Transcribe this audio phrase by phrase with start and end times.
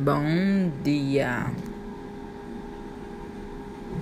[0.00, 1.52] Bom dia.